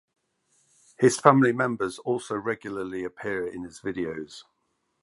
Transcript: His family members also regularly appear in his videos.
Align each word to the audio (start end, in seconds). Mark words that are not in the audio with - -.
His 0.97 1.19
family 1.19 1.51
members 1.51 1.99
also 1.99 2.33
regularly 2.35 3.03
appear 3.03 3.45
in 3.45 3.61
his 3.61 3.81
videos. 3.81 4.45